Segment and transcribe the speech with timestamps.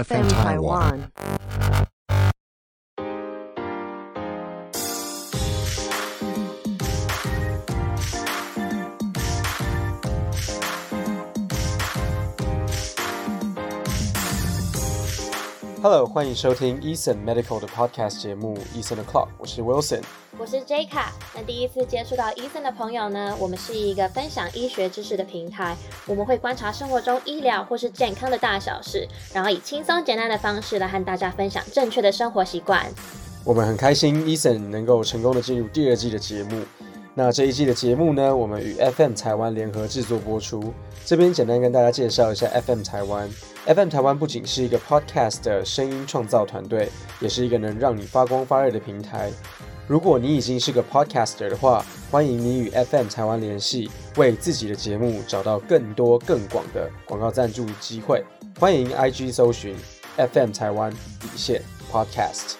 [0.00, 1.12] FM Taiwan.
[15.82, 20.02] Hello，欢迎收听 Eason Medical 的 Podcast 节目 Eason 的 Clock，我是 Wilson。
[20.38, 21.10] 我是 J 卡。
[21.34, 23.34] 那第一次接触到 Eason 的朋友呢？
[23.40, 25.74] 我们是一个分享医学知识的平台，
[26.06, 32.86] 我们会观察生活中医疗或是健康的大小事，然后以轻松简单的方式来和大家分享正确的生活习惯。
[33.42, 36.60] 我们很开心 Eason 能够成功的进入第二季的节目。
[37.22, 40.72] 那这一季的节目呢，我们与 FM 台湾联合制作播出。
[41.04, 43.28] 这边简单跟大家介绍一下 FM 台湾。
[43.66, 46.88] FM 台湾不仅是一个 Podcast 的声音创造团队，
[47.20, 49.30] 也是一个能让你发光发热的平台。
[49.86, 58.24] 如果你已经是个 Podcaster 的话，欢迎你与 FM 台湾联系，为自己的节目找到更多更广的广告赞助机会。
[58.58, 59.76] 欢迎 IG 搜寻
[60.16, 61.60] FM 台湾底线
[61.92, 62.54] Podcast。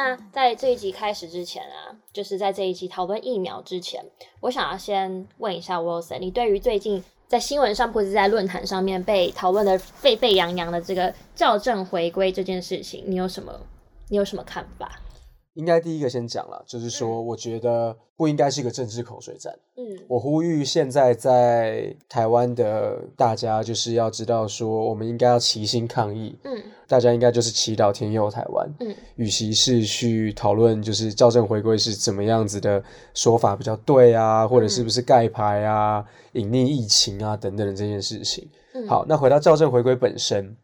[0.00, 4.02] 那在这一集开始之前啊，就是在这一集讨论疫苗之前，
[4.40, 13.52] 我想要先问一下 Wilson，你对于最近在新闻上或者在论坛上面被讨论的沸沸扬扬的这个校正回归这件事情，你有什么
[14.08, 14.90] 你有什么看法？
[15.60, 19.54] 应该第一个先讲了，就是说，我觉得不应该是一个政治口水战。
[19.76, 26.34] 嗯，我呼吁现在在台湾的大家，就是要知道说，我们应该要齐心抗疫。
[26.44, 28.66] 嗯，大家应该就是祈祷天佑台湾。
[28.80, 36.02] 嗯，与其是去讨论就是校正回归是怎么样子的说法比较对啊，或者是不是盖牌啊、
[36.32, 38.48] 隐匿疫情啊等等的这件事情。
[38.72, 40.56] 嗯好，那回到校正回归本身。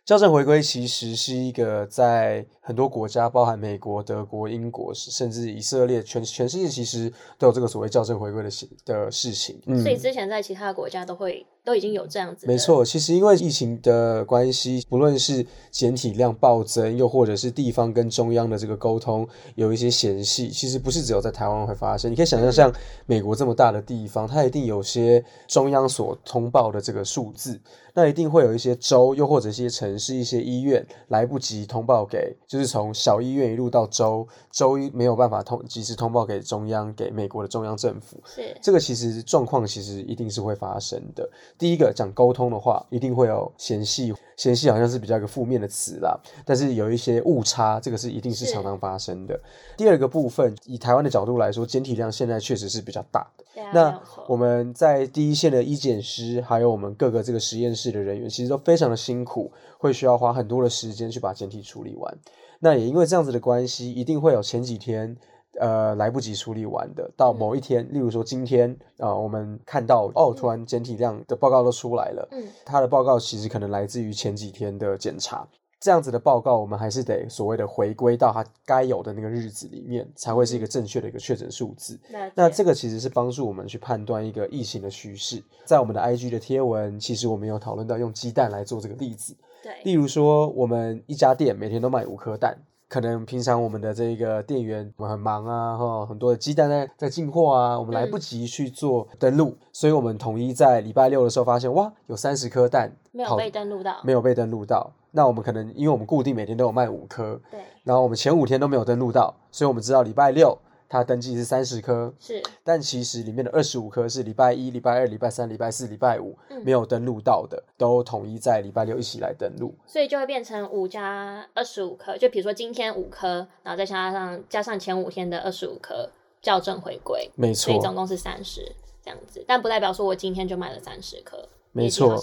[0.00, 9.60] 嗯校正回归其实是一个在很多国家，包含美国、德国、英国，甚至以色列，全全世界其实都有这个所谓校正回归的事的事情。
[9.66, 12.56] 嗯所以之前在其他的国家都会都已经有这样子，没。
[12.60, 22.12] 错，其实因为疫情的关系，不论是检体量暴增，又或者是地方跟中央的这个沟通有一些嫌隙，其实不是只有在台湾会发生。
[22.12, 22.72] 你可以想象，像
[23.06, 27.58] 美国这么大的地方，它一定有些中央所通报的这个数字，
[27.94, 38.22] 那一定会有一些州，又或者一些城市、一些医院来不及通报给，就是从小医院一路到州，州没有办法通及时通报给中央，给美国的中央政府。
[38.26, 41.26] 是这个其实状况其实一定是会发生的。
[41.60, 49.38] 第一个讲沟通的话，一定会有嫌隙，嫌隙好像是比较一个负面的词啦，但是有一些误差，这个是一定是是常常发生的。
[49.76, 53.44] 第二个部分，以台湾的角度来说，检体量现在确实是比较大的。
[53.52, 62.18] 对啊，那我们在第一线的医检师，还有我们各个这个实验室的人员，其实都非常的辛苦，会需要花很多的时间去把检体处理完。
[62.60, 65.14] 那也因为这样子的关系，一定会有前几天
[65.60, 75.46] 呃来不及处理完的，到某一天，例如说今天啊、呃我们看到哦，突然检体量的报告都出来了，嗯它的报告其实可能来自于前几天的检查。
[75.82, 81.98] 这样子的报告，我们还是得所谓的回归到它该有的那个日子里面，才会是一个正确的一个确诊数字。
[82.34, 85.42] 那这个其实是帮助我们去判断一个疫情的趋势。
[85.64, 89.34] 在我们的 IG 的贴文，其实我们有讨论到用鸡蛋来做这个例子。
[89.82, 92.58] 例如说，我们一家店每天都卖五颗蛋，
[92.90, 104.90] 可能平常我们的这个店员我们很忙啊，哈，很多的鸡蛋在在进货啊，我们来不及去做登录，所以我们统一在礼拜六的时候发现，哇，有三十颗蛋没有被登录到，没有被登录到。
[105.12, 110.58] 那我们可能因为我们固定每天都有卖五颗，对然后我们前五天都没有登录到，所以我们知道礼拜六
[110.90, 112.42] 它登记是三十颗，是。
[112.64, 116.60] 但其实里面的二十五颗是礼拜一、礼拜二、礼拜三、礼拜四、礼拜五嗯。
[116.64, 119.72] 没有登录到的，都统一在礼拜六一起来登录。
[119.86, 126.10] 所以就会变成五加二十五颗，就比如说今天五颗，然后再加上加上前五天的二十五颗
[126.42, 128.60] 校正回归，没错，所以总共是三十
[129.00, 132.20] 这样子，但不代表说我今天就卖了三十颗，没错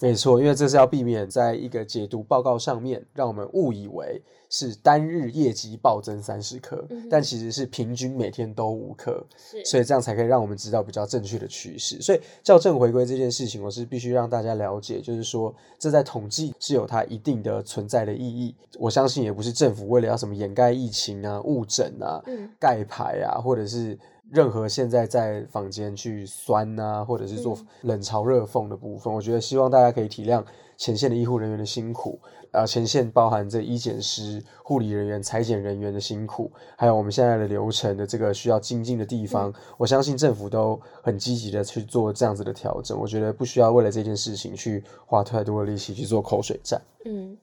[0.00, 9.22] 没错，因为这是要避免在一个解读报告上面，让我们误以为是单日业绩暴增三十颗，嗯但其实是平均每天都五颗。
[9.64, 12.00] 所以这样才可以让我们知道比较正确的趋势。
[12.00, 18.54] 所以校正回归这件事情，我是必须让大家了解，就是说这在统计是有它一定的存在的意义。
[18.78, 23.98] 我相信也不是政府为了要什么掩盖疫情啊、误诊啊、嗯盖牌啊，或者是
[24.30, 29.12] 任何现在在坊间去酸啊，或者是做嗯冷嘲热讽的部分。
[29.12, 30.44] 我觉得希望大家可以体谅
[30.76, 32.18] 前线的医护人员的辛苦。
[32.52, 42.98] 呃，前线包含这医检师、护理人员、裁剪人员的辛苦，还有我们现在的流程的这个需要精进的地方，我相信政府都很积极的去做这样子的调整。
[42.98, 46.80] 我觉得不需要为了这件事情去花太多的力气去做口水战。
[47.04, 47.36] 嗯，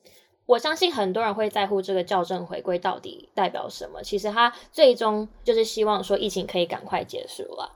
[0.46, 4.02] 我相信很多人会在乎这个校正回归到底代表什么。
[4.04, 7.72] 其实他最终就是希望说疫情可以赶快结束了。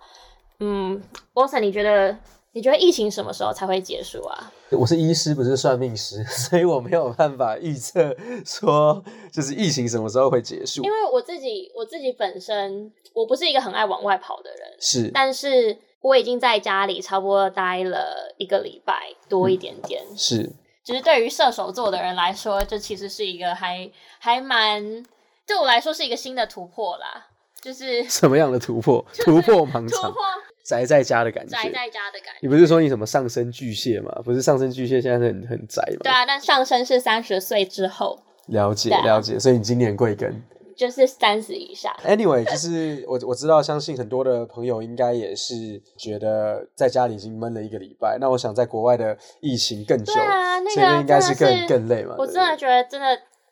[0.59, 1.01] 嗯
[1.33, 2.17] ，Wilson，你觉得
[2.51, 4.51] 你觉得疫情什么时候才会结束啊？
[4.71, 8.15] 我是医师，不是算命师， 所以我没有办法预测
[8.45, 10.91] 说就是疫情什么时候会结束因。
[10.91, 20.03] 为我自己我自己本身我不是一个很爱往外跑的人，是，但是我已经在家里差不多待了一个礼拜多一点点。
[20.17, 20.51] 是，
[20.87, 25.03] 只是对于射手座的人来说，这其实是一个还还蛮
[25.45, 27.27] 对我来说是一个新的突破啦，
[27.59, 29.05] 就是什么样的突破？
[29.19, 30.23] 突破盲场，突破
[30.63, 31.51] 宅在家的感觉。
[31.51, 32.39] 宅在家的感觉。
[32.39, 34.09] 你不是说你什么上升巨蟹吗？
[34.23, 35.99] 不是上升巨蟹现在是很很宅吗？
[36.03, 40.33] 对啊，但上升是三十岁之后，了解啊了解，所以你今年贵庚
[40.77, 41.93] 就是三十以下。
[42.05, 48.17] ？Anyway，就是我我知道，相信很多的朋友应该也是觉得在家里已经闷了一个礼拜。
[48.21, 52.15] 那我想在国外的疫情更久，对啊，那所以那个应该是更是更累嘛。
[52.17, 53.07] 我真的觉得真的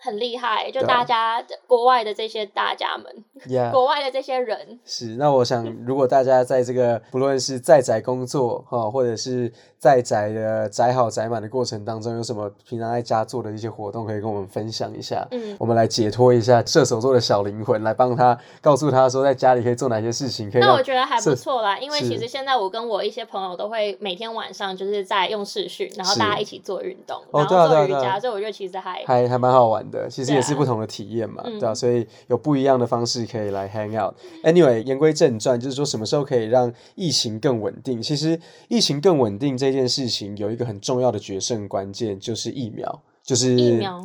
[0.05, 3.05] 很厉害，就大家国外的这些大家们
[3.47, 15.27] ，Yeah 国外的这些人，是，那我想，如果大家在这个不论是在宅工作哈，或者是在宅的宅好宅满的过程当中，有什么平常在家做的一些活动，可以跟我们分享一下。
[15.31, 34.13] 嗯，我们来解脱一下射手座的小灵魂，来帮他告诉他说，在家里可以做哪些事情，可以那我觉得还不错啦，因为其实现在我跟我一些朋友都会每天晚上就是在用视讯，然后大家一起做运动，哦然后做瑜伽，所以我觉得其实还还还蛮好玩的，其实也是不同的体验嘛，嗯对啊，所以有不一样的方式可以来 hang out。
[34.43, 38.01] Anyway，言归正传，就是说什么时候可以让疫情更稳定？
[38.01, 43.01] 其实疫情更稳定这件事情有一个很重要的决胜关键，就是疫苗。
[43.25, 43.55] 就是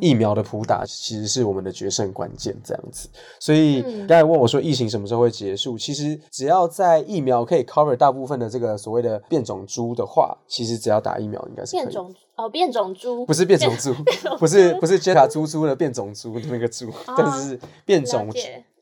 [0.01, 3.07] 疫苗的普打，其实是我们的决胜关键，这样子。
[3.39, 5.77] 所以嗯刚才问我说疫情什么时候会结束？
[5.77, 13.95] 其实只要在疫苗可以 cover 大部分的这个所谓的变种株的话，其实只要打疫苗应该是变种哦，变种猪不是变种猪，
[14.39, 18.29] 不是不是杰卡猪猪的变种猪的那个猪，但是是变种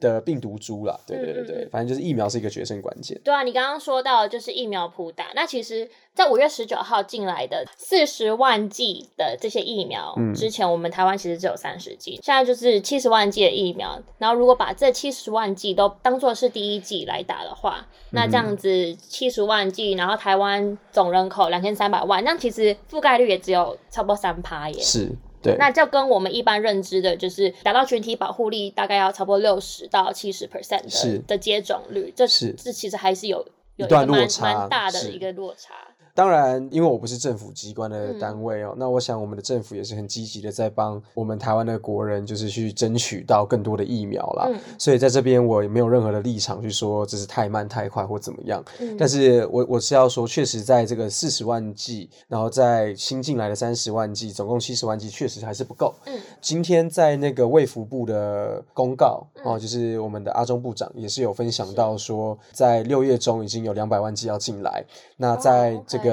[0.00, 0.98] 的病毒猪啦。
[1.06, 3.20] 对对对对，嗯反正就是疫苗是一个决胜关键。
[3.24, 14.00] 对啊，你刚刚说到就是疫苗普打，那其实，在五月十九号进来的四十万剂的这些疫苗，嗯之前我们台湾其实只有三十剂，现在就是七十万剂的疫苗。
[14.18, 24.78] 然后如果把这七十万剂都当做是第一剂来打的话，那这样子七十万剂，然后台湾总人口两千三百万，那其实覆盖率也只有差不多三趴耶。
[24.78, 25.10] 是，
[25.42, 33.38] 对，那就跟我们一般认知的，就是达到群体保护力，大概要差不多六十到七十 percent 的的接种率，这是这其实还是有
[33.76, 35.72] 有一个蛮蛮大的一个落差。
[36.18, 44.48] 当然，因为我不是政府机关的嗯单位哦，那我想我们的政府也是很积极的在帮我们台湾的国人，就是去争取到更多的疫苗啦。
[44.52, 48.60] 嗯所以在这边我也没有任何的立场去说这是太慢太快或怎么样。
[48.80, 55.94] 嗯但是我我是要说，确实在这个四十万剂，然后在新进来的三十万剂，总共七十万剂，确实还是不够。
[56.06, 64.84] 嗯今天在那个卫福部的公告、嗯哦，就是我们的阿中部长也是有分享到说，在六月中已经有两百万剂要进来，
[65.16, 66.07] 那在这个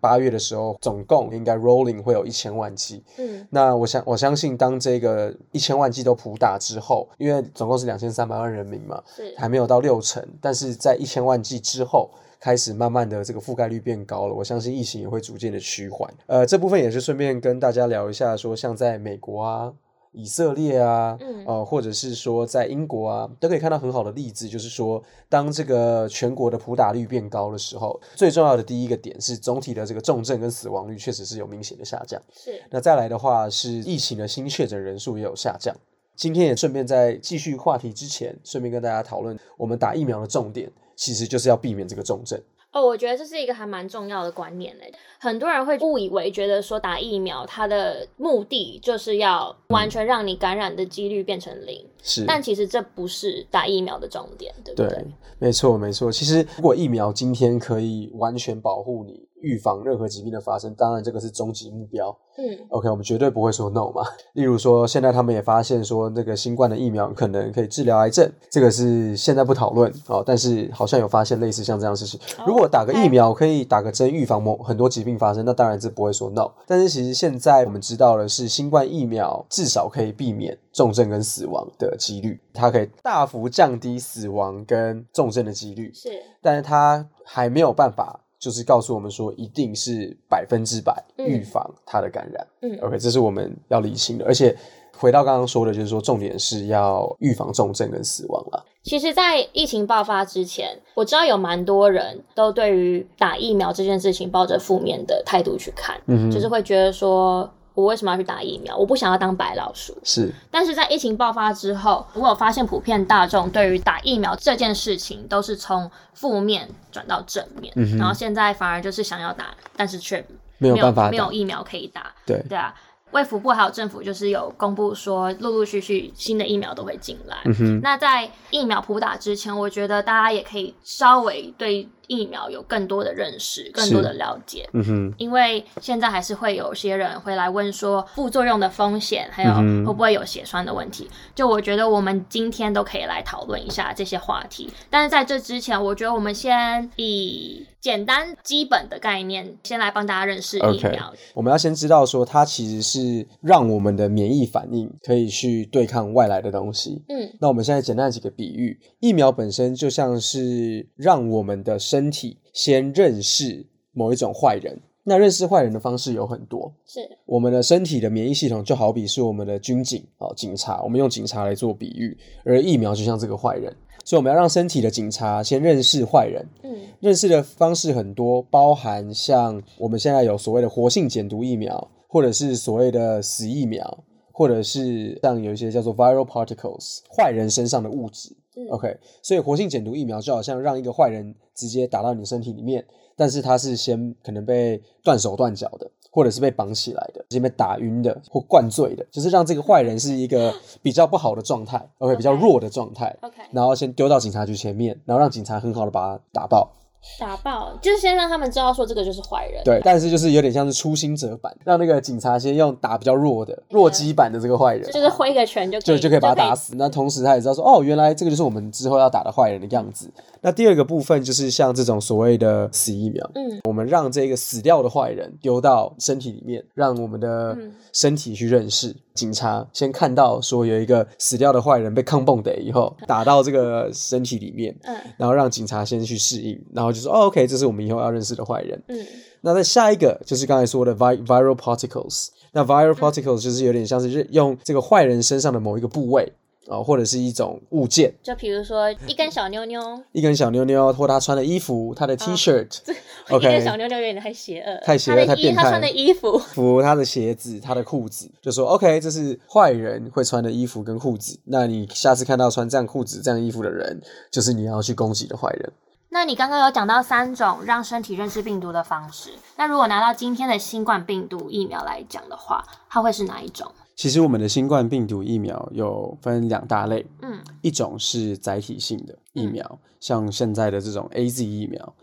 [0.00, 3.02] 八月的时候，总共应该 rolling 会有一千万剂。
[3.18, 16.12] 嗯那我相我相信，当这个一千万剂都普打之后，因为总共是两千三百万人民嘛，是还没有到六成，但是在一千万剂之后，开始慢慢的这个覆盖率变高了，我相信疫情也会逐渐的趋缓。
[16.26, 19.72] 呃，这部分也是顺便跟大家聊一下，说像在美国啊。
[20.18, 32.20] 以色列啊，嗯呃，或者是说在英国啊，都可以看到很好的例子，就是说，当这个全国的普打率变高的时候，最重要的第一个点是总体的这个重症跟死亡率确实是有明显的下降。
[32.32, 35.72] 是那再来的话是疫情的新确诊人数也有下降。
[36.16, 42.36] 今天也顺便在继续话题之前，顺便跟大家讨论，我们打疫苗的重点其实就是要避免这个重症。
[42.72, 44.92] 哦，我觉得这是一个还蛮重要的观念嘞。
[45.18, 55.06] 很多人会误以为觉得说打疫苗它的目的就是要完全让你感染的几率变成零，是，但其实这不是打疫苗的重点，对不对对？，
[55.38, 56.12] 没错没错。
[56.12, 62.16] 其实如果疫苗今天可以完全保护你，预防任何疾病的发生，当然这个是终极目标。
[62.40, 64.02] 嗯 OK，我们绝对不会说 no 嘛。
[64.34, 72.20] 例如说，现在他们也发现说，那个新冠的疫苗可能可以治疗癌症，这个是现在不讨论哦，但是好像有发现类似像这样的事情。
[72.46, 76.48] 如果打个疫苗可以打个针预防某很多疾病发生，那当然这不会说 no。
[76.64, 85.92] 但是其实现在我们知道的是，新冠疫苗至少可以避免重症跟死亡的几率，它可以大幅降低死亡跟重症的几率。
[85.92, 86.08] 是
[86.40, 92.46] 但是它还没有办法，就是告诉我们说一定是百分之百嗯预防它的感染。
[92.62, 94.24] 嗯 OK，这是我们要理清的。
[94.24, 94.56] 而且
[94.96, 98.64] 回到刚刚说的，就是说重点是要预防重症跟死亡了。
[98.84, 108.76] 其实，在疫情爆发之前，我知道有蛮多人都对于打疫苗这件事情抱着负面的态度去看，嗯就是会觉得说，我为什么要去打疫苗？
[108.76, 109.96] 我不想要当白老鼠。
[110.02, 120.26] 是但是在疫情爆发之后，我有发现普遍大众对于打疫苗这件事情都是从负面转到正面，然后现在反而就是想要打，但是却
[120.58, 122.12] 没有办法没有疫苗可以打。
[122.26, 122.74] 对对啊，
[123.12, 127.36] 卫福部还有政府就是有公布说，陆陆续续新的疫苗都会进来。
[127.80, 134.68] 那在疫苗普打之前，我觉得大家也可以稍微对疫苗有更多的认识，更多的了解。
[134.72, 141.08] 嗯哼，因为现在还是会有些人会来问说副作用的风险，还有嗯会不会有血栓的问题。
[141.34, 144.68] 就我觉得我们今天都可以来讨论一下这些话题。
[144.90, 151.12] 但是在这之前，我觉得我们先以简单基本的概念，先来帮大家认识疫苗。
[151.34, 157.02] 我们要先知道说，它其实是让我们的免疫反应可以去对抗外来的东西。
[157.08, 164.78] 嗯那我们现在简单的几个比喻，疫苗本身就像是让我们的身体先认识某一种坏人。
[165.04, 172.14] 那认识坏人的方式有很多，是我们的身体的免疫系统就好比是我们的军警哦，警察，我们用警察来做比喻，
[172.44, 173.74] 而疫苗就像这个坏人，
[174.04, 176.46] 所以我们要让身体的警察先认识坏人。
[176.62, 188.36] 嗯认识的方式很多，包含像我们现在有所谓的活性减毒疫苗，或者是所谓的死疫苗，或者是像有一些叫做 viral particles 坏人身上的物质。
[188.58, 192.84] 嗯 OK，所以活性减毒疫苗就好像让一个坏人直接打到你身体里面，
[193.16, 203.16] 但是他是先可能被断手断脚的，或者是被绑起来的，直接被打晕的或灌醉的，就是让这个坏人是一个 比较不好的状态，OK，比较弱的状态。
[203.20, 206.72] ，OK，然后先丢到警察局前面，然后让警察很好的把他打爆。
[207.18, 209.62] 打爆就是先让他们知道说这个就是坏人。
[209.64, 216.74] 对，但是就是有点像是初心者版，让那个警察先用打比较弱的弱鸡版的这个坏人，就是挥个拳就可以就就可以把他打死。
[216.76, 220.10] 那同时他也知道说，哦，原来这个就是我们之后要打的坏人的样子。
[220.40, 228.94] 那第二个部分就是像这种所谓的死疫苗，嗯，我们让这个死掉的坏人丢到身体里面，让我们的嗯身体去认识。
[229.18, 238.80] 警察先看到说有一个死掉的坏人被抗蹦的以后打到这个身体里面，嗯然后让警察先去适应，然后就说，哦，OK，这是我们以后要认识的坏人。
[238.88, 238.96] 嗯
[239.40, 242.28] 那在下一个就是刚才说的 vi viral particles。
[242.52, 246.32] 那 viral particles 就是有点像是用这个坏人身上的某一个部位
[246.68, 249.80] 啊、或者是一种物件，就比如说一根小妞妞，
[250.12, 252.66] 一根小妞妞，或他穿的衣服，他的 T 恤、
[253.36, 261.38] 一根小妞妞有点太邪恶，太邪恶太变态他穿的衣服，服、他的鞋子、他的裤子，就说 OK，这是坏人会穿的衣服跟裤子。
[261.44, 265.72] 那你下次看到穿这样裤子、这样衣服的人，就是你要去攻击的坏人。
[266.10, 273.70] 那你刚刚有讲到三种让身体认识病毒的方式，那如果拿到今天的新冠病毒疫苗来讲的话，它会是哪一种？
[273.98, 281.94] 其实我们的新冠病毒疫苗有分两大类，嗯一种是载体性的疫苗，像现在的这种 A Z 疫苗。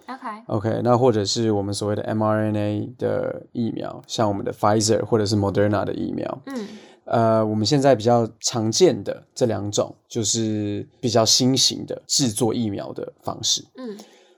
[0.48, 6.42] ，OK，OK，那或者是我们所谓的 mRNA 的疫苗，像我们的 Pfizer 或者是 Moderna 的疫苗。
[6.48, 6.68] 嗯
[7.06, 13.64] 呃，我们现在比较常见的这两种，就是比较新型的制作疫苗的方式。
[13.78, 13.98] 嗯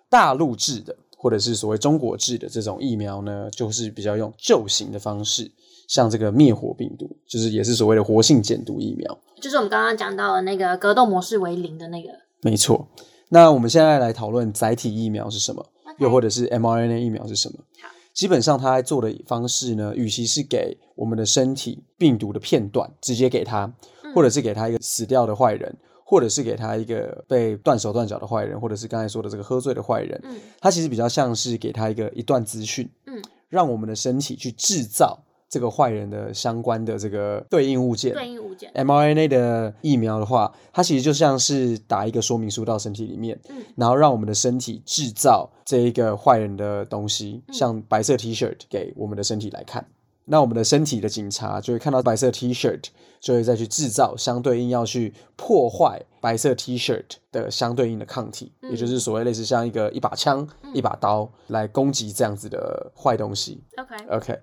[0.09, 5.51] 大陆制的或者是所谓中国制的这种疫苗呢，就是比较用旧型的方式，
[5.87, 9.17] 像这个灭活病毒，就是也是所谓的活性减毒疫苗。
[9.41, 12.09] 就是我们刚刚讲到的那个格斗模式为零的那个，
[12.41, 12.87] 没错。
[13.29, 15.65] 那我们现在来讨论载体疫苗是什么
[15.99, 17.89] 又或者是 mRNA 疫苗是什么好？
[18.13, 23.65] 基本上，它在做的方式呢，与其是给我们的身体病毒的片段直接给它，
[24.03, 49.85] 嗯或者是给他一个死掉的坏人，或者是给他一个被断手断脚的坏人，或者是刚才说的这个喝醉的坏人，嗯它其实比较像是给他一个一段资讯，嗯，让我们的身体去制造这个坏人的相关的这个对应物件，对应物件，mRNA 的疫苗的话，它其实就像是打一个说明书到身体里面，嗯然后让我们的身体制造这一个坏人的东西，嗯像白色 T 恤给我们的身体来看。
[50.29, 52.77] 那我们的身体的警察就会看到白色 T 恤，
[53.21, 57.01] 就会再去制造相对应要去破坏白色 T 恤
[57.31, 63.63] 的相对应的抗体，嗯也就是所谓类似像一个一把枪、一把刀来攻击这样子的坏东西。
[63.77, 64.37] ，OK，OK，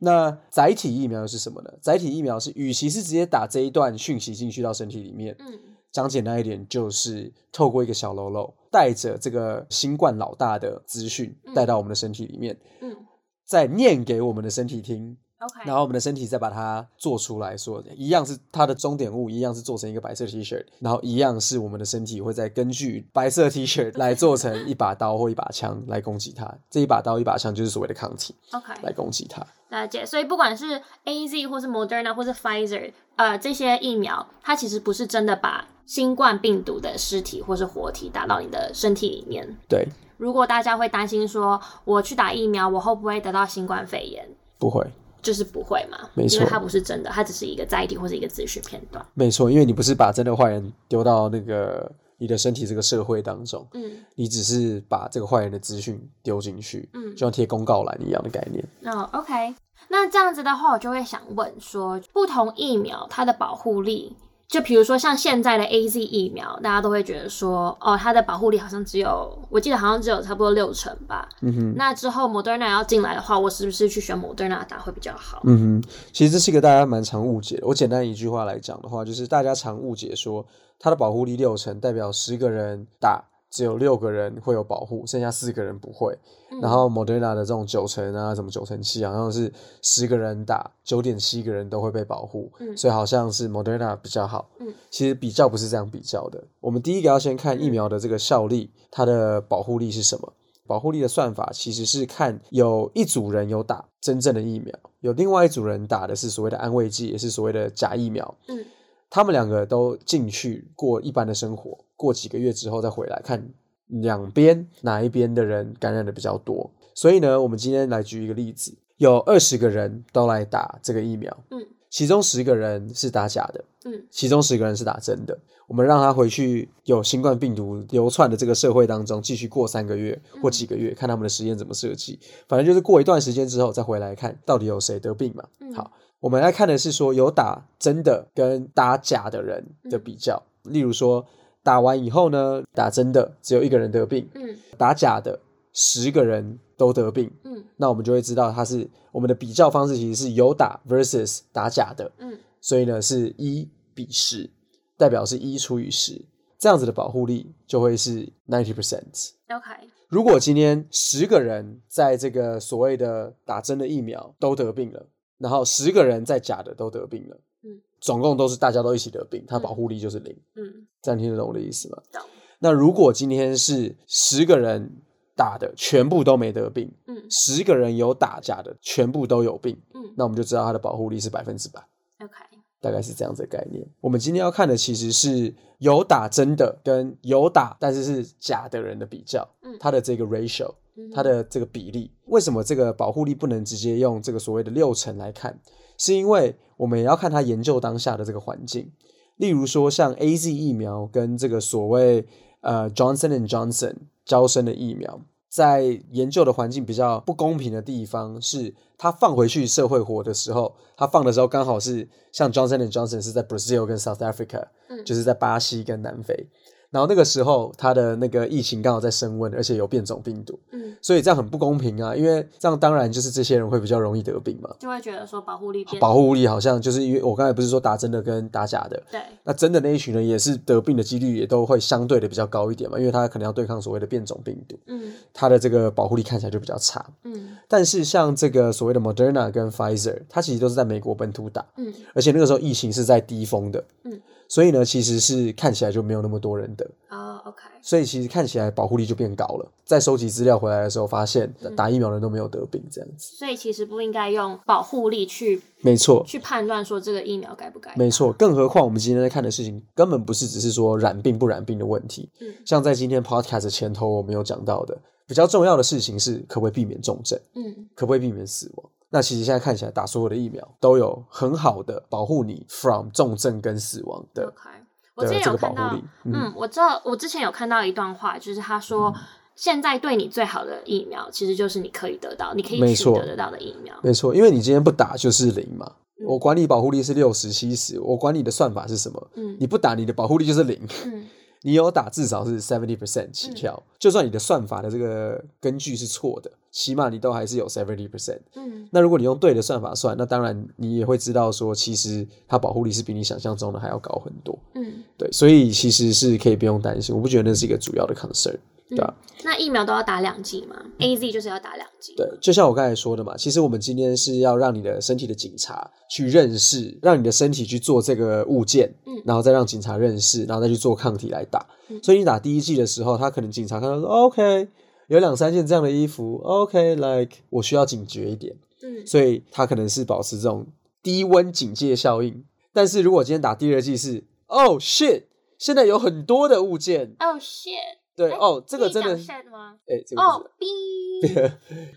[0.00, 1.70] 那载体疫苗是什么呢？
[1.80, 5.58] 载体疫苗是，与其是直接打这一段讯息进去到身体里面，嗯。
[5.92, 12.96] 讲简单一点，就是透过一个小喽啰，带着这个新冠老大的资讯带到我们的身体里面，嗯。
[13.44, 26.48] 再念给我们的身体听，，OK，然后我们的身体再把它做出来说，一样是它的终点物，一样是做成一个白色 T 恤，然后一样是我们的身体会再根据白色 T 恤来做成一把刀或一把枪来攻击它。
[26.70, 29.44] 这一把刀一把枪就是所谓的抗体 OK，来攻击它。
[29.70, 30.04] 了解。
[30.06, 39.56] 所以不管是 A Z 或是 Moderna 或是 Pfizer，呃，这些疫苗，它其实不是真的把新冠病毒的尸体或是活体打到你的身体里面。
[39.68, 44.28] 对，如果大家会担心说，我去打疫苗，我会不会得到新冠肺炎？
[44.58, 44.86] 不会。
[45.22, 49.04] 就是不会嘛，没错因为它不是真的，它只是一个载体或者一个资讯片段。
[49.14, 58.62] 没错，因为你不是把真的坏人丢到那个你的身体这个社会当中，嗯，你只是把这个坏人的资讯丢进去，嗯就像贴公告栏一样的概念。
[58.80, 59.54] 那 OK，
[59.88, 64.14] 那这样子的话，我就会想问说，不同疫苗它的保护力，
[64.50, 71.28] 就比如说像现在的 A Z 疫苗，大家都会觉得说，哦，它的保护力好像只有，我记得好像只有差不多六成吧。
[71.40, 75.40] 嗯哼，那之后 Moderna 要进来的话，我是不是去选 Moderna 打会比较好？
[75.44, 77.66] 嗯哼，其实这是一个大家蛮常误解的。
[77.68, 80.44] 我简单一句话来讲的话，就是大家常误解说
[80.80, 86.16] 它的保护力六成，代表十个人打只有六个人会有保护，剩下四个人不会。
[86.50, 89.52] 嗯然后 Moderna 的这种九成啊，什么九成七，好像是
[89.82, 94.50] 十个人打九点七个人都会被保护，嗯所以好像是 Moderna 比较好。
[94.58, 96.42] 嗯，其实比较不是这样比较的。
[96.60, 100.32] 我们第一个要先看疫苗的这个效力，它的保护力是什么？
[100.66, 108.34] 保护力的算法其实是看有一组人有打真正的疫苗，有另外一组人打的是所谓的安慰剂，也是所谓的假疫苗。
[108.46, 108.64] 嗯，
[109.10, 113.46] 他们两个都进去过一般的生活，过几个月之后再回来看
[113.88, 116.70] 两边哪一边的人感染的比较多。
[116.94, 125.36] 所以呢，我们今天来举一个例子，有二十个人都来打这个疫苗，嗯其中十个人是打假的，嗯其中十个人是打真的。
[125.66, 132.18] 我们让他回去有新冠病毒流窜的这个社会当中，继续过三个月或几个月，看他们的实验怎么设计。
[132.48, 135.44] 反正就是过一段时间之后再回来看，到底有谁得病嘛。
[135.60, 140.42] 嗯好，我们来看的是说有打真的跟打假的人的比较。
[140.64, 141.26] 例如说，
[141.62, 145.40] 打完以后呢，打真的只有一个人得病，嗯打假的
[145.72, 147.30] 十个人都得病。
[147.44, 152.12] 嗯那我们就会知道它是我们的比较方式，其实是有打 versus 打假的。
[152.18, 154.50] 嗯所以呢是一比十，
[154.98, 156.20] 代表是一除以十，
[156.58, 159.30] 这样子的保护力就会是 ninety percent。
[159.48, 165.06] ，OK，如果今天十个人在这个所谓的打针的疫苗都得病了，
[165.40, 170.32] 然后十个人在假的都得病了，嗯，总共都是大家都一起得病，它保护力就是零。
[170.54, 171.96] 嗯这样听得懂我的意思吗？
[172.12, 172.22] 懂
[172.58, 175.02] 那如果今天是十个人
[175.34, 181.80] 打的全部都没得病，嗯十个人有打假的全部都有病，嗯那我们就知道它的保护力是百分之百。
[182.22, 182.34] ，OK，
[182.82, 183.82] 大概是这样子的概念。
[184.02, 190.74] 我们今天要看的其实是有打真的跟有打但是是假的人的比较，嗯它的这个 ratio，嗯
[191.12, 192.10] 它的这个比例。
[192.26, 195.60] 为什么这个保护力不能直接用这个所谓的六成来看？
[195.98, 198.90] 是因为我们也要看它研究当下的这个环境。
[199.36, 202.26] 例如说，像 A Z 疫苗跟这个所谓
[202.60, 216.48] 呃 Johnson and Johnson 交生的疫苗，在研究的环境比较不公平的地方是，它放回去社会活的时候，它放的时候刚好是像 Johnson and Johnson 是在 Brazil 跟 South Africa，嗯就是在巴西跟南非。
[216.90, 222.16] 然后那个时候，它的那个疫情刚好在升温，而且有变种病毒，嗯，所以这样很不公平啊！
[222.16, 224.68] 因为这样当然就是这些人会比较容易得病嘛。
[224.78, 237.04] 就会觉得说保护力变保护力好像就是因为我刚才不是说打真的跟打假的，对，那真的那一群人也是得病的几率也都会相对的比较高一点嘛，因为他可能要对抗所谓的变种病毒，嗯他的这个保护力看起来就比较差。
[237.22, 246.90] 嗯但是像这个所谓的 Moderna 跟 Pfizer，它其实都是在美国本土打，嗯而且那个时候疫情是在低峰的，嗯，所以呢，其实是看起来就没有那么多人的。
[247.06, 249.72] 啊，OK，所以其实看起来保护力就变高了。
[249.84, 253.36] 在收集资料回来的时候，发现嗯打疫苗的人都没有得病，这样子。
[253.36, 262.28] 所以其实不应该用保护力去没错，去判断说这个疫苗该不该，没错，更何况我们今天在看的事情，根本不是只是说染病不染病的问题。
[262.40, 268.90] 嗯像在今天 podcast 前头我们有讲到的，比较重要的事情是可不可以避免重症，嗯可不可以避免死亡。
[269.10, 274.70] 那其实现在看起来，打所有的疫苗都有很好的保护你 from 重症跟死亡的，OK。
[275.16, 276.04] 我之前的这个保有看到护力，。
[276.24, 279.12] 嗯，嗯，我知道，我之前有看到一段话，就是他说，
[279.54, 283.94] 现在对你最好的疫苗，其实就是你可以得到，你可以取得得到的疫苗。
[284.02, 285.86] 没错，因为你今天不打就是零嘛。
[285.96, 285.96] 嗯
[286.26, 289.30] 我管你保护力是六十、七十，我管你的算法是什么。
[289.36, 290.78] 嗯你不打，你的保护力就是零。
[291.06, 291.26] 嗯
[291.62, 293.82] 你有打，至少是 seventy percent 起跳。
[293.98, 298.38] 就算你的算法的这个根据是错的，起码你都还是有 seventy percent。
[298.56, 304.58] 嗯那如果你用对的算法算，那当然你也会知道说，其实它保护力是比你想象中的还要高很多。
[304.74, 308.56] 嗯，对，所以其实是可以不用担心，我不觉得那是一个主要的 concern，
[308.90, 312.12] 对吧、那疫苗都要打两剂吗？A Z 就是要打两剂。
[312.16, 321.64] 对，就像我刚才说的嘛，其实我们今天是要让你的身体的警察去认识，让你的身体去做这个物件，嗯然后再让警察认识，然后再去做抗体来打。
[321.88, 324.68] 嗯所以你打第一剂的时候，他可能警察看到说，OK，
[325.06, 330.66] 有两三件这样的衣服，OK，like、我需要警觉一点，嗯所以他可能是保持这种
[331.02, 332.44] 低温警戒效应。
[332.72, 335.24] 但是如果今天打第二剂是，Oh shit，
[335.58, 337.99] 现在有很多的物件，Oh shit！
[338.20, 339.16] 对，哎哦，这个真的
[339.50, 339.74] 吗？
[339.88, 341.28] 哎、这个哦是，，B，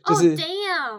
[0.08, 0.42] 就是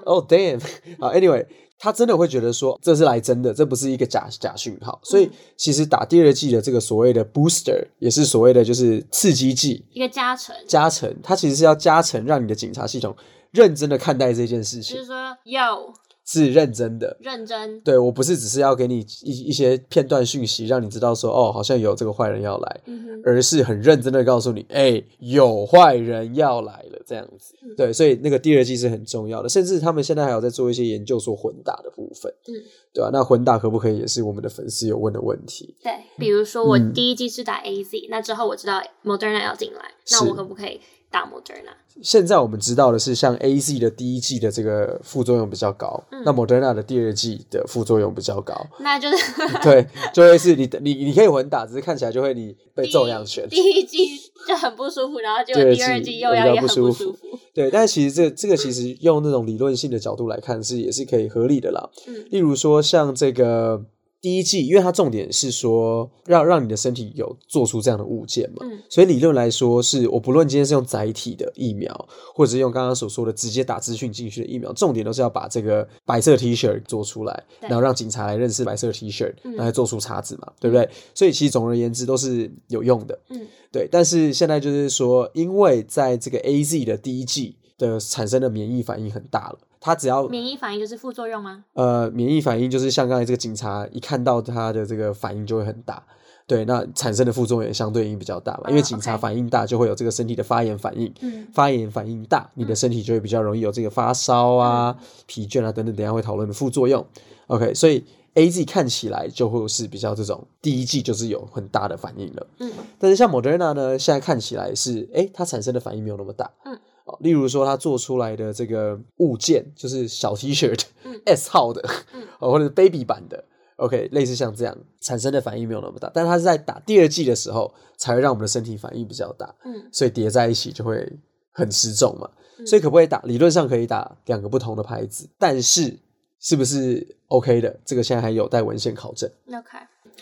[0.05, 1.47] 哦，damn，damn，哦、 damn，好，anyway，
[1.79, 5.01] 他真的会觉得说这是来真的，这不是一个假假讯号。
[5.03, 13.17] 所以其实打第二季的这个所谓的 booster，也是所谓的就是刺激剂一个加成，加成，它其实是要加成，让你的警察系统
[13.51, 14.97] 认真的看待这件事情。
[14.97, 15.91] 就是，说 yo
[16.25, 17.17] 是认真的。
[17.21, 27.55] 认真，对我不是只是要给你一一些片段讯息，让你知道说哦，好像有这个坏人要来，嗯，而是很认真的告诉你，哎、有坏人要来了，这样子。
[27.63, 27.75] 嗯。
[27.77, 32.55] 对，所以那个第二季是很重要的，甚至他们现在还有在做一些研究，说混打的部分，嗯，
[32.93, 35.75] 对吧、那混打可不可以也是我们的粉丝有问的问题。
[35.83, 36.93] 对，比如说我嗯。
[36.95, 39.81] 第一季是打 A Z，、那之后我知道 Moderna 要进来，
[40.13, 40.81] 那我可不可以
[41.14, 41.70] 打 Moderna？
[42.03, 49.16] 现在我们知道的是，像 A Z 的第一季的这个副作用比较高，嗯那 Moderna 的第二季的副作用比较高，那就是
[49.62, 53.48] 对，就会是你你你可以混打，只是看起来就会你被揍两拳。
[53.48, 54.09] 第一季
[54.48, 57.16] 就很不舒服，然后结果第二季季又要也很不舒服。
[57.55, 61.88] 对，但是其实这这个其实用那种理论性的角度来看是也是可以合理的啦。
[62.09, 63.81] 嗯例如说像这个
[64.25, 68.81] 第一季，因为它重点是说让让你的身体有做出这样的物件嘛，嗯。
[68.89, 71.95] 所以理论来说是我不论今天是用载体的疫苗，
[72.35, 79.57] 或者是用刚刚所说的直接打资讯进去的疫苗，重点都是要把这个白色 T 恤做出来，然后让警察来认识白色 T 恤，嗯。
[79.57, 80.89] 然后做出叉子嘛，对不对？
[81.15, 83.21] 所以其实总而言之都是有用的。
[83.29, 83.47] 嗯。
[83.71, 91.62] 对，但是现在就是说，因为在这个 A Z 的第一季的产生的免疫反应很大了，它只要免疫反应就是副作用吗？
[91.75, 96.03] 呃免疫反应就是像刚才这个警察一看到他的这个反应就会很大，
[96.47, 107.05] 对，那产生的副作用也相对应比较大嘛，因为哦警察反应大就会有这个身体的发炎反应，嗯发炎反应大，你的身体就会比较容易有这个发烧啊、疲倦啊等等，等一下会讨论的副作用。
[107.49, 108.03] OK，所以
[108.37, 112.47] A Z 看起来就会是比较这种第一季就是有很大的反应了。
[112.59, 116.51] 嗯但是像 Moderna 呢，现在看起来是，诶，它产生的反应没有那么大。
[116.64, 121.83] 嗯，哦，例如说他做出来的这个物件，就是小 T 恤嗯 S 号的，
[122.14, 123.45] 嗯 哦，或者是 Baby 版的
[123.77, 131.07] ，OK，类似像这样产生的反应没有那么大，但它是在打第二季的时候，才会让我们的身体反应比较大，嗯所以叠在一起就会
[131.53, 132.29] 很失重嘛。
[132.59, 133.21] 嗯所以可不可以打？
[133.23, 135.99] 理论上可以打两个不同的牌子，但是
[136.38, 137.81] 是不是 OK 的？
[137.85, 139.29] 这个现在还有待文献考证。
[139.49, 139.77] ，OK。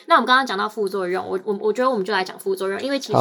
[0.06, 3.18] 那我们刚刚讲到副作用，我我我觉得我们就来讲副作用，因为其实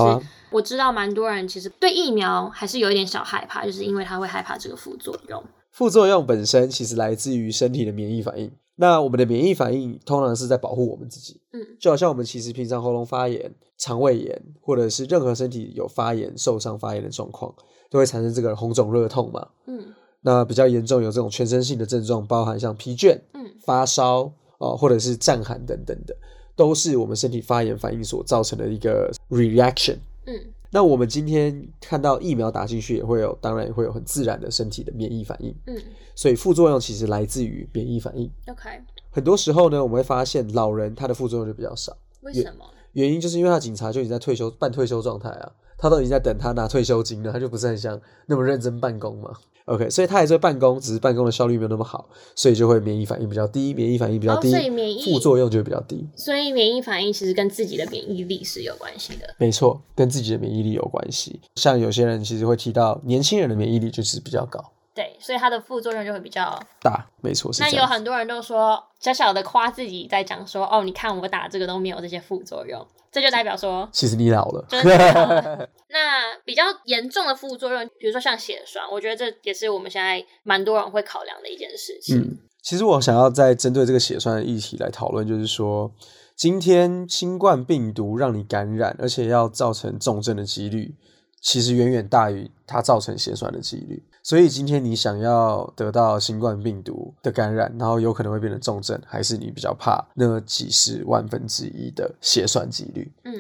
[0.49, 5.43] 我知道蛮多人其实对疫苗还是有一点小害怕，就是因为他会害怕这个副作用。
[5.71, 8.51] 副作用本身其实来自于身体的免疫反应。
[8.75, 17.53] 那我们的免疫反应通常是在保护我们自己，嗯就好像我们其实平常喉咙发炎、肠胃炎，或者是任何身体有发炎、受伤、发炎的状况，
[17.89, 19.47] 都会产生这个红肿热痛嘛。
[19.67, 26.15] 嗯那比较严重有这种全身性的症状，包含像疲倦、嗯发烧哦，或者是战寒等等的，
[26.61, 29.97] 都是我们身体发炎反应所造成的一个 reaction。
[30.27, 30.33] 嗯
[30.73, 35.53] 那我们今天看到疫苗打进去，也会有，当然也会有很自然的身体的免疫反应。
[35.65, 35.75] 嗯
[36.15, 38.29] 所以副作用其实来自于免疫反应。
[38.47, 38.69] ，OK。
[39.09, 42.65] 很多时候呢，我们会发现老人他的副作用就比较少，为什么？
[42.93, 49.33] 原因就是因为他警察就已经在退休半退休状态啊，他都已经在等他拿退休金了，他就不是很想那么认真办公嘛。
[49.65, 56.07] OK，所以他还是会办公，只是办公的效率没有那么好，所以就会免疫反应比较低，免疫反应比较哦低，所以免疫副作用就会比较低。
[56.15, 59.35] 所以免疫反应其实跟自己的免疫力是有关系的。
[59.37, 61.39] 没错，跟自己的免疫力有关系。
[61.55, 66.59] 像有些人其实会提到，年轻人的免疫力就是比较高对，所以它的副作用就会比较。
[66.81, 67.69] 大，没错那。
[67.69, 74.65] 有很多人都说小小的夸自己，在讲说哦，你看我打这个都没有这些副作用，这就代表说其实你老了。
[75.87, 82.17] 那比较严重的副作用，比如说像血栓，我觉得这也是我们现在蛮多人会考量的一件事情。
[82.17, 85.89] 嗯，其实我想要再针对这个血栓的议题来讨论，就是说，
[86.35, 90.95] 今天新冠病毒让你感染，而且要造成重症的几率，
[91.41, 94.03] 其实远远大于它造成血栓的几率。
[94.23, 103.11] 所以今天你想要得到新冠病毒的感染，然后有可能会变成重症，还是你比较怕那几十万分之一的血栓几率？
[103.25, 103.33] 嗯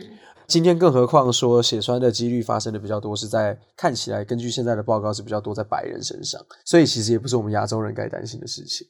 [0.47, 8.85] 今天更何况说血栓的几率发生的比较多，是在看起来根据现在的报告是比较多在白人身上，所以其实也不是我们亚洲人该担心的事情。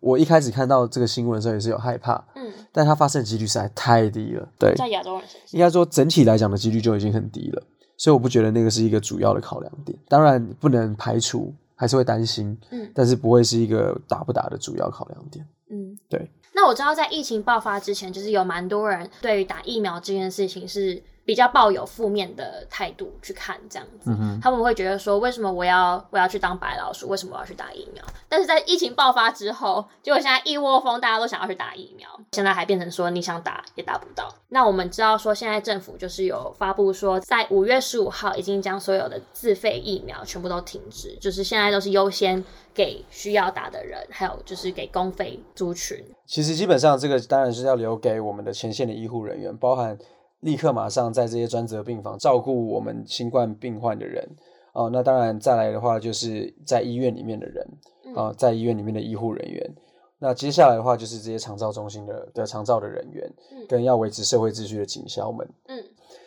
[0.00, 4.48] 我一开始看到这个新闻的时候也是有害怕，嗯，但它发生的几率实在太低了。
[4.58, 7.62] 对，在亚洲人身上，应该说整体来讲的几率就已经很低了，
[7.96, 9.98] 所以我不觉得那个是一个主要的考量点。
[10.08, 15.46] 当然不能排除，还是会担心，嗯但是不会是一个打不打的主要考量点。
[15.70, 16.30] 嗯，对。
[16.54, 24.10] 那我知道在疫情爆发之前，就是有蛮多人对于打疫苗这件事情是比较抱有负面的态度去看这样子，
[24.40, 27.08] 他们会觉得说，为什么我要我要去当白老鼠？
[27.08, 28.02] 为什么我要去打疫苗？
[28.28, 34.32] 但是在疫情爆发之后，结果现在一窝蜂大家都想要去打疫苗，现在还变成说你想打也打不到。
[34.50, 45.98] 那我们知道说，现在政府就是有发布说，在五月十五号已经将所有的自费疫苗全部都停止，就是现在都是优先给需要打的人，还有就是给公费族群。
[46.24, 49.98] 其实基本上这个当然是要留给我们的前线的医护人员，包含。
[50.40, 54.22] 立刻马上在这些专责病房照顾我们新冠病患的人
[54.74, 57.66] 哦，那当然再来的话就是在医院里面的人
[58.14, 59.74] 啊，在医院里面的医护人员。
[60.18, 63.30] 那接下来的话就是这些长照中心的的长照的人员，
[63.66, 65.48] 跟要维持社会秩序的警消们。
[65.68, 65.82] 嗯，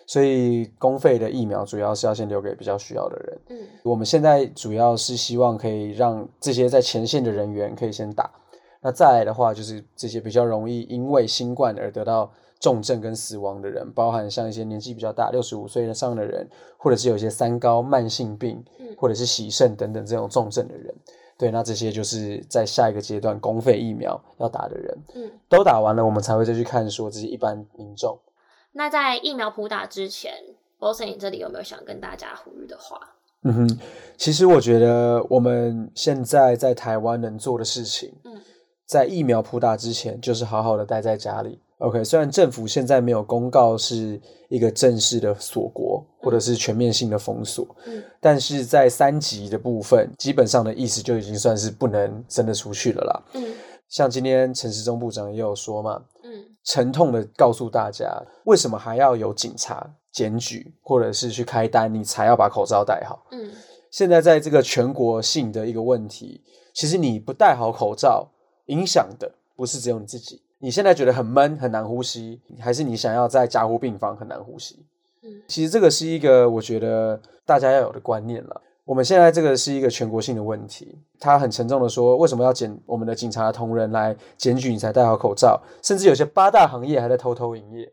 [0.05, 3.39] 所以公费的疫苗主要是要先留给比较需要的人。
[3.49, 8.29] 嗯，我们现在主要是希望可以让这些在前线的人员可以先打。
[8.81, 12.31] 那再来的话就是这些比较容易因为新冠而得到。
[12.59, 18.63] 重症跟死亡的人，包含像一些年纪比较大，六十五岁以上的人，或者是有一些三高、慢性病，
[18.97, 20.93] 或者是洗肾等等这种重症的人，
[21.37, 28.19] 对，那这些就是在下一个阶段公费疫苗要打的人，嗯，都打完了，我们才会再去看说这些一般民众。
[28.73, 30.33] 那在疫苗普打之前
[30.79, 32.99] o s 你这里有没有想跟大家呼吁的话？
[33.43, 33.79] 嗯哼，
[34.17, 38.41] 其实我觉得我们现在在台湾能做的事情，嗯，
[38.85, 41.61] 在疫苗普打之前，就是好好的待在家里。
[41.79, 53.23] OK，虽然政府现在没有公告是一个正式的锁国或者是全面性的封锁，嗯，但是在三级的部分，基本上的意思就已经算是不能真的出去了啦。
[53.33, 53.55] 嗯，
[53.87, 56.29] 像今天陈时中部长也有说嘛，嗯，
[56.65, 63.25] 沉痛的告诉大家，为什么还要有警察检举或者是去开单，你才要把口罩戴好？
[63.31, 63.49] 嗯，
[63.89, 68.29] 现在在这个全国性的一个问题，其实你不戴好口罩，
[68.65, 70.41] 影响的不是只有你自己。
[70.59, 74.85] 你现在觉得很闷很难呼吸，还是你想要在加护病房很难呼吸？
[75.23, 78.61] 嗯，其实这个是一个我觉得大家要有的观念了。
[78.85, 85.61] 我们现在这个是一个全国性的问题，他很沉重的说，为什么要检我们的警察同仁来检举你才戴好口罩？
[85.83, 87.91] 甚至有些八大行业还在偷偷营业。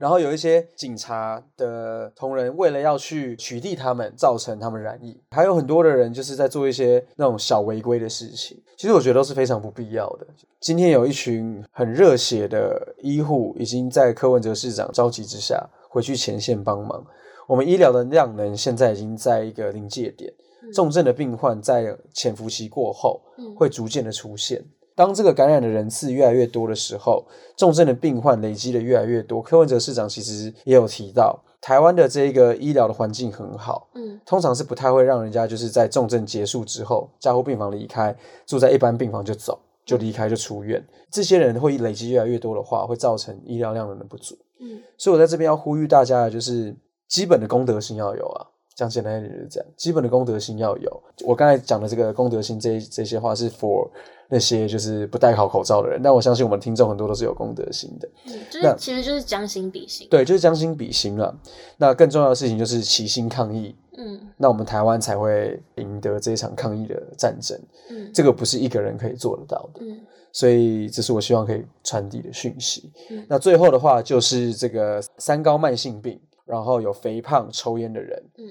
[0.00, 8.58] 然后有一些警察的同仁，为了要去取缔他们，造成他们染疫，还有很多的人就是在做一些那种小违规的事情。
[8.78, 10.26] 其实我觉得都是非常不必要的。
[10.58, 17.04] 今天有一群很热血的医护，已经在柯文哲市长召集之下回去前线帮忙。
[17.46, 20.32] 我们医疗的量能现在已经在一个临界点，
[20.72, 23.20] 重症的病患在潜伏期过后，
[23.54, 24.64] 会逐渐的出现。
[25.00, 27.24] 当这个感染的人次越来越多的时候，
[27.56, 29.40] 重症的病患累积的越来越多。
[29.40, 40.86] 柯文哲市长其实也有提到，台湾的这个医疗的环境很好，嗯，通常是不太会让人家就是在重症结束之后，加护病房离开，住在一般病房就走，就离开就出院。
[41.10, 44.36] 这些人会累积越来越多的话，会造成医疗量能的不足。
[44.58, 46.76] 嗯，所以我在这边要呼吁大家的就是
[47.08, 48.46] 基本的公德心要有啊，
[48.80, 51.02] 讲简单一点就是这样，基本的公德心要有。
[51.24, 53.88] 我刚才讲的这个公德心这这些话是 for。
[54.32, 58.08] 那些就是不戴好口罩的人，但我相信我们听众很多都是有公德心的。
[58.26, 60.06] 嗯，就是其实就是将心比心。
[60.08, 61.36] 对，就是将心比心了。
[61.76, 63.74] 那更重要的事情就是齐心抗疫。
[63.98, 67.60] 嗯，那我们台湾才会赢得这场抗疫的战争。
[67.90, 69.80] 嗯，这个不是一个人可以做得到的。
[69.80, 72.88] 嗯，所以这是我希望可以传递的讯息。
[73.10, 78.22] 嗯，那最后的话就是这个三高慢性病，然后有肥胖、抽烟的人。
[78.38, 78.44] 嗯，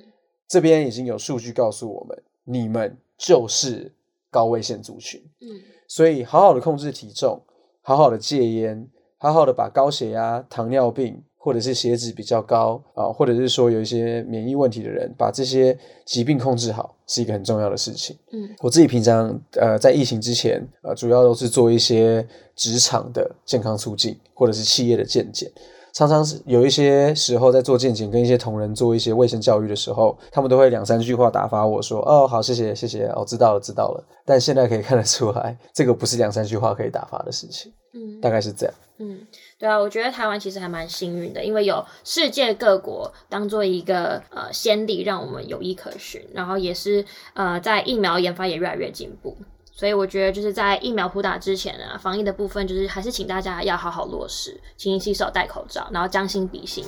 [0.50, 3.94] 这边已经有数据告诉我们，你们就是。
[4.32, 5.48] 高危险族群，嗯，
[5.88, 7.42] 所以好好的控制体重，
[7.82, 18.16] 好好的戒烟，好好的把高血压、糖尿病或者是血脂比较高啊，或者是说有一些免疫问题的人，把这些疾病控制好，是一个很重要的事情。
[18.32, 22.24] 嗯，我自己平常呃在疫情之前，呃主要都是做一些
[22.56, 25.52] 职场的健康促进，或者是企业的健检。
[25.94, 37.74] 常常是有一些时候在做健检，跟一些同仁做一些卫生教育的时候，他们都会两三句话打发我说：“哦，好，谢谢，谢谢，哦，知道了，知道了。”但现在可以看得出来，这个不是两三句话可以打发的事情。
[37.92, 38.76] 嗯，大概是这样。
[39.00, 39.20] 嗯，
[39.58, 49.36] 对啊，我觉得台湾其实还蛮幸运的，因为有世界各国当做一个呃先例，让我们有依可循，然后也是呃在疫苗研发也越来越进步。
[49.80, 56.84] 所以我觉得就是在疫苗普打之前啊，防疫的部分就是还是请大家要好好落实，勤洗手、戴口罩，然后将心比心。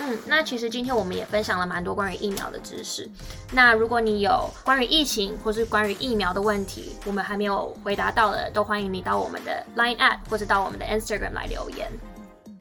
[0.00, 3.08] 嗯，那其实今天我们也分享了蛮多关于疫苗的知识。
[3.52, 11.88] 那如果你有关于疫情或是关于疫苗的问题，我们还没有回答到的，都欢迎你到我们的 Line App 或者到我们的 Instagram 来留言。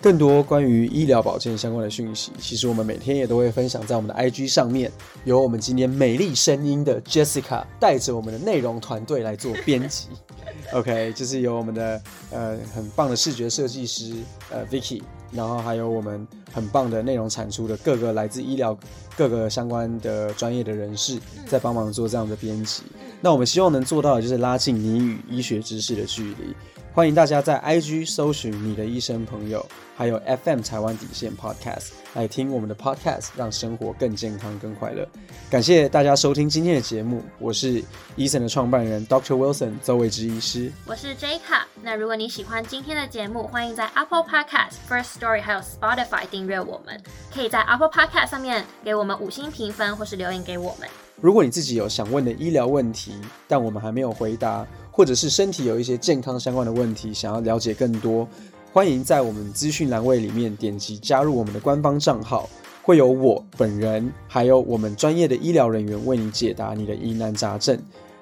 [0.03, 4.91] 更多关于医疗保健相关的讯息，其实我们每天也都会分享在我们的 IG 上面。
[5.23, 10.09] 由我们今天美丽声音的 Jessica 带着我们的内容团队来做编辑。
[10.73, 14.13] OK，就是由我们的呃很棒的视觉设计师
[14.51, 18.77] 呃 Vicky，然后还有我们很棒的内容产出的各个来自医疗
[19.15, 22.83] 各个相关的专业的人士，在帮忙做这样的编辑。
[23.21, 26.53] 那我们希望能做到的就是拉近你与医学知识的距离。
[26.93, 29.65] 欢迎大家在 IG 搜寻你的医生朋友，
[29.97, 35.03] 还有 FM 台湾底线 Podcast 来听我们的 Podcast，让生活更健康、更快乐。
[35.49, 37.84] 感谢大家收听今天的节目，我是
[38.15, 39.34] 医生的创办人 Dr.
[39.34, 41.67] Wilson 周伟之医师，我是 J 卡。
[41.82, 47.01] 那如果你喜欢今天的节目，欢迎在 Apple Podcast、First Story 还有 Spotify 订阅我们，
[47.34, 50.88] 可以在 Apple Podcast 上面给我们五星评分，或是留言给我们。
[51.23, 53.13] 如果你自己有想问的医疗问题，
[53.47, 54.67] 但我们还没有回答。
[54.95, 58.27] 或者是身体有一些健康相关的问题，想要了解更多，
[58.71, 62.47] 欢迎在我们资讯栏位里面点击加入我们的官方账号，
[62.83, 67.75] 会有我本人还有我们专业的医疗人员为你解答你的疑难杂症。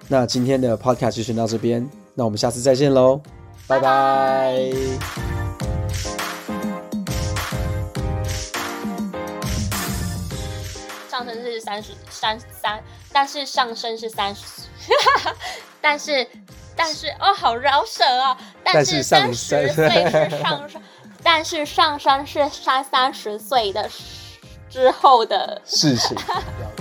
[0.08, 3.20] 那今天的 podcast 就先到这边，那我们下次再见喽，
[3.68, 4.72] 拜拜。
[11.62, 14.42] 三十三三，但是上升是三十，
[15.80, 16.28] 但是。
[16.74, 18.36] 但是哦，好饶舌啊！
[18.64, 20.82] 但是三十岁是上升，
[21.22, 23.88] 但是上升是三三十岁的
[24.70, 26.18] 之后的事情。